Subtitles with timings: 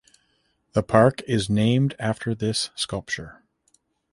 [0.73, 3.43] The park is named after this sculpture.